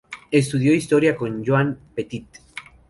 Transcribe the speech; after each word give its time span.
Estudió 0.31 0.73
historia 0.73 1.15
con 1.15 1.45
Joan 1.45 1.77
Petit. 1.93 2.25